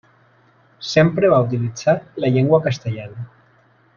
Sempre 0.91 1.29
va 1.33 1.41
utilitzar 1.49 1.95
la 2.25 2.33
llengua 2.37 2.63
castellana. 2.71 3.29